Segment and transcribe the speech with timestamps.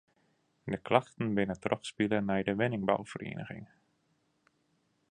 [0.73, 3.65] De klachten binne trochspile nei de wenningbouferieniging.